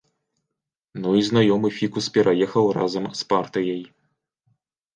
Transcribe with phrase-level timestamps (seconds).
[1.01, 3.83] Ну і знаёмы фікус пераехаў разам з партыяй.